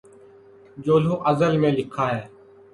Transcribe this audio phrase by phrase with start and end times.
[0.77, 2.21] جو لوح ازل میں لکھا ہے